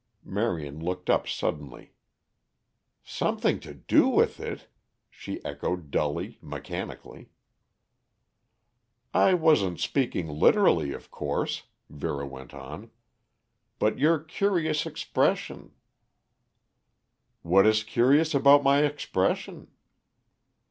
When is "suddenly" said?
1.27-1.93